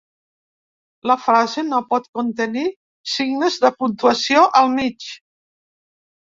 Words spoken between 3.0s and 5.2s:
signes de puntuació al mig